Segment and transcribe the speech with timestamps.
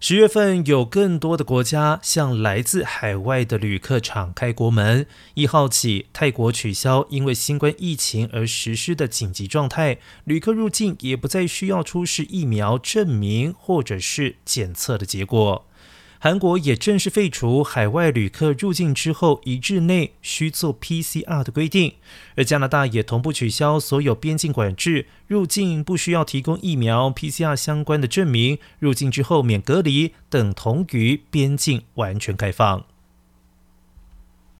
[0.00, 5.04] 十月份有更多的国家向来自海外的旅客敞开国门。
[5.34, 15.67] 一号起，泰国取消因为新冠疫情而实施的紧急状态，旅客入境也不再需要出示疫苗证明或者是检测的结果。
[16.20, 21.94] 韩国也正式废除海外旅客入境之后一日内需做 PCR 的规定，
[22.34, 32.84] 而加拿大也同步取消所有边境管制，入境不需要提供疫苗、PCR 相关的证明，入境之后免隔离，等同于边境完全开放。